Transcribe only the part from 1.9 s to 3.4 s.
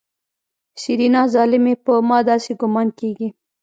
ما داسې ګومان کېږي.